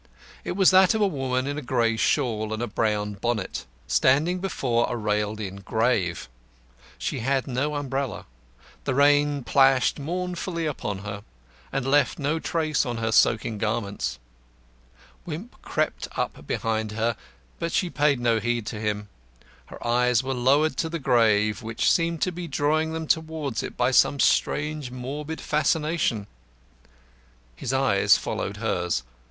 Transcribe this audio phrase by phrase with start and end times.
[0.43, 4.39] It was that of a woman in a grey shawl and a brown bonnet, standing
[4.39, 6.27] before a railed in grave.
[6.97, 8.25] She had no umbrella.
[8.85, 11.21] The rain plashed mournfully upon her,
[11.69, 14.17] but left no trace on her soaking garments.
[15.23, 17.15] Wimp crept up behind her,
[17.59, 19.07] but she paid no heed to him.
[19.67, 23.77] Her eyes were lowered to the grave, which seemed to be drawing them towards it
[23.77, 26.25] by some strange morbid fascination.
[27.55, 29.03] His eyes followed hers.